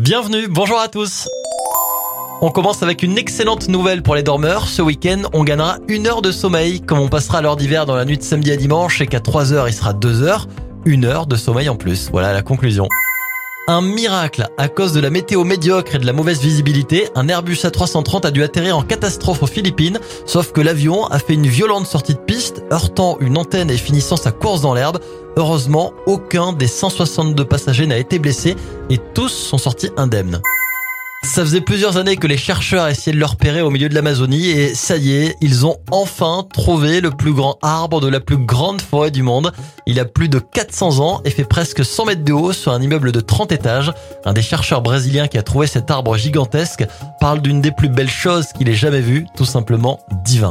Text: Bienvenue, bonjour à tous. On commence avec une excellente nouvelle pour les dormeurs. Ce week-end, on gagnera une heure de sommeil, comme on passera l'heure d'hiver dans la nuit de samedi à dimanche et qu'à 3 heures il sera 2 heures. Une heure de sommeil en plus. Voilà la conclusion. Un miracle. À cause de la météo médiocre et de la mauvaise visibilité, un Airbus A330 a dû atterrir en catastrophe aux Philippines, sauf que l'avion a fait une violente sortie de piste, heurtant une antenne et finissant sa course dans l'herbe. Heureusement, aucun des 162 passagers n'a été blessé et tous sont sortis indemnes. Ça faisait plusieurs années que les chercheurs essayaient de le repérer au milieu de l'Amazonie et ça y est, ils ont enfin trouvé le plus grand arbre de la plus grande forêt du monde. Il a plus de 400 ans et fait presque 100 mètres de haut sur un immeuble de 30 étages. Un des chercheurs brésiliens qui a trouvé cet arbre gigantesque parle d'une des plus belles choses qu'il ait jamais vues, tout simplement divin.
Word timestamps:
Bienvenue, 0.00 0.48
bonjour 0.48 0.80
à 0.80 0.88
tous. 0.88 1.28
On 2.40 2.50
commence 2.50 2.82
avec 2.82 3.02
une 3.02 3.18
excellente 3.18 3.68
nouvelle 3.68 4.02
pour 4.02 4.14
les 4.14 4.22
dormeurs. 4.22 4.66
Ce 4.66 4.80
week-end, 4.80 5.24
on 5.34 5.44
gagnera 5.44 5.76
une 5.88 6.06
heure 6.06 6.22
de 6.22 6.32
sommeil, 6.32 6.80
comme 6.80 7.00
on 7.00 7.08
passera 7.08 7.42
l'heure 7.42 7.56
d'hiver 7.56 7.84
dans 7.84 7.96
la 7.96 8.06
nuit 8.06 8.16
de 8.16 8.22
samedi 8.22 8.50
à 8.50 8.56
dimanche 8.56 9.02
et 9.02 9.06
qu'à 9.06 9.20
3 9.20 9.52
heures 9.52 9.68
il 9.68 9.74
sera 9.74 9.92
2 9.92 10.22
heures. 10.22 10.48
Une 10.86 11.04
heure 11.04 11.26
de 11.26 11.36
sommeil 11.36 11.68
en 11.68 11.76
plus. 11.76 12.08
Voilà 12.10 12.32
la 12.32 12.40
conclusion. 12.40 12.88
Un 13.68 13.82
miracle. 13.82 14.48
À 14.56 14.68
cause 14.68 14.94
de 14.94 15.00
la 15.00 15.10
météo 15.10 15.44
médiocre 15.44 15.94
et 15.94 15.98
de 15.98 16.06
la 16.06 16.14
mauvaise 16.14 16.40
visibilité, 16.40 17.10
un 17.14 17.28
Airbus 17.28 17.56
A330 17.56 18.26
a 18.26 18.30
dû 18.30 18.42
atterrir 18.42 18.78
en 18.78 18.82
catastrophe 18.82 19.42
aux 19.42 19.46
Philippines, 19.46 20.00
sauf 20.24 20.50
que 20.50 20.62
l'avion 20.62 21.04
a 21.08 21.18
fait 21.18 21.34
une 21.34 21.46
violente 21.46 21.86
sortie 21.86 22.14
de 22.14 22.20
piste, 22.20 22.64
heurtant 22.72 23.18
une 23.20 23.36
antenne 23.36 23.70
et 23.70 23.76
finissant 23.76 24.16
sa 24.16 24.32
course 24.32 24.62
dans 24.62 24.72
l'herbe. 24.72 24.98
Heureusement, 25.36 25.92
aucun 26.06 26.52
des 26.52 26.66
162 26.66 27.44
passagers 27.44 27.86
n'a 27.86 27.98
été 27.98 28.18
blessé 28.18 28.56
et 28.90 28.98
tous 29.14 29.28
sont 29.28 29.58
sortis 29.58 29.90
indemnes. 29.96 30.40
Ça 31.22 31.42
faisait 31.42 31.60
plusieurs 31.60 31.98
années 31.98 32.16
que 32.16 32.26
les 32.26 32.38
chercheurs 32.38 32.88
essayaient 32.88 33.14
de 33.14 33.20
le 33.20 33.26
repérer 33.26 33.60
au 33.60 33.68
milieu 33.68 33.90
de 33.90 33.94
l'Amazonie 33.94 34.48
et 34.48 34.74
ça 34.74 34.96
y 34.96 35.12
est, 35.12 35.36
ils 35.42 35.66
ont 35.66 35.76
enfin 35.90 36.46
trouvé 36.50 37.02
le 37.02 37.10
plus 37.10 37.34
grand 37.34 37.58
arbre 37.60 38.00
de 38.00 38.08
la 38.08 38.20
plus 38.20 38.38
grande 38.38 38.80
forêt 38.80 39.10
du 39.10 39.22
monde. 39.22 39.52
Il 39.86 40.00
a 40.00 40.06
plus 40.06 40.30
de 40.30 40.38
400 40.38 40.98
ans 41.00 41.20
et 41.26 41.30
fait 41.30 41.44
presque 41.44 41.84
100 41.84 42.06
mètres 42.06 42.24
de 42.24 42.32
haut 42.32 42.54
sur 42.54 42.72
un 42.72 42.80
immeuble 42.80 43.12
de 43.12 43.20
30 43.20 43.52
étages. 43.52 43.92
Un 44.24 44.32
des 44.32 44.40
chercheurs 44.40 44.80
brésiliens 44.80 45.28
qui 45.28 45.36
a 45.36 45.42
trouvé 45.42 45.66
cet 45.66 45.90
arbre 45.90 46.16
gigantesque 46.16 46.86
parle 47.20 47.42
d'une 47.42 47.60
des 47.60 47.70
plus 47.70 47.90
belles 47.90 48.08
choses 48.08 48.46
qu'il 48.56 48.70
ait 48.70 48.74
jamais 48.74 49.02
vues, 49.02 49.26
tout 49.36 49.44
simplement 49.44 50.00
divin. 50.24 50.48